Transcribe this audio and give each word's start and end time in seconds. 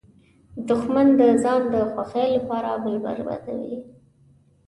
دښمن 0.67 1.07
د 1.19 1.21
ځان 1.43 1.61
د 1.73 1.75
خوښۍ 1.91 2.27
لپاره 2.35 2.69
بل 2.83 2.95
بربادوي 3.05 3.75